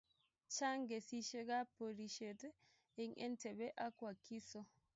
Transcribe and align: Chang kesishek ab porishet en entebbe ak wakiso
Chang 0.55 0.81
kesishek 0.89 1.49
ab 1.57 1.67
porishet 1.75 2.41
en 3.01 3.11
entebbe 3.25 3.67
ak 3.85 3.95
wakiso 4.05 4.61